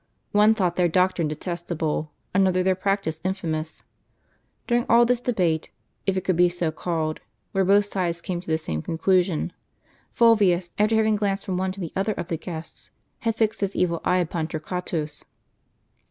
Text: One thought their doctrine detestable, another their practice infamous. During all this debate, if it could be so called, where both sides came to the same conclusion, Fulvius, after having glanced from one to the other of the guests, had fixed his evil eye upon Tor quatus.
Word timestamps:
One 0.31 0.55
thought 0.55 0.77
their 0.77 0.87
doctrine 0.87 1.27
detestable, 1.27 2.11
another 2.33 2.63
their 2.63 2.73
practice 2.73 3.21
infamous. 3.23 3.83
During 4.65 4.87
all 4.89 5.05
this 5.05 5.21
debate, 5.21 5.69
if 6.07 6.17
it 6.17 6.21
could 6.23 6.35
be 6.35 6.49
so 6.49 6.71
called, 6.71 7.19
where 7.51 7.63
both 7.63 7.85
sides 7.85 8.19
came 8.19 8.41
to 8.41 8.49
the 8.49 8.57
same 8.57 8.81
conclusion, 8.81 9.53
Fulvius, 10.11 10.71
after 10.79 10.95
having 10.95 11.17
glanced 11.17 11.45
from 11.45 11.57
one 11.57 11.71
to 11.73 11.79
the 11.79 11.93
other 11.95 12.13
of 12.13 12.29
the 12.29 12.37
guests, 12.37 12.89
had 13.19 13.35
fixed 13.35 13.61
his 13.61 13.75
evil 13.75 14.01
eye 14.03 14.17
upon 14.17 14.47
Tor 14.47 14.59
quatus. 14.59 15.23